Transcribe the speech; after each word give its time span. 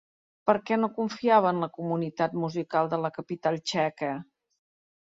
Per 0.49 0.53
què 0.69 0.77
no 0.83 0.89
confiava 0.95 1.51
en 1.57 1.61
la 1.65 1.69
comunitat 1.77 2.35
musical 2.47 2.93
de 2.95 3.03
la 3.07 3.13
capital 3.21 3.63
txeca? 3.67 4.15